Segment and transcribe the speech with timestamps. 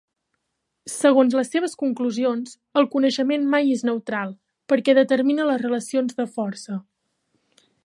[0.91, 4.33] Segons les seves conclusions, el coneixement mai és neutral
[4.73, 6.83] perquè determina les relacions de força.